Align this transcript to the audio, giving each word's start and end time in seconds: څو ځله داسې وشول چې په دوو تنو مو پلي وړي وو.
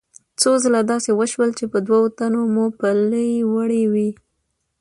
څو 0.41 0.51
ځله 0.63 0.81
داسې 0.91 1.09
وشول 1.19 1.49
چې 1.57 1.65
په 1.71 1.77
دوو 1.85 2.01
تنو 2.17 2.41
مو 2.53 2.65
پلي 2.79 3.31
وړي 3.53 3.83
وو. 3.93 4.09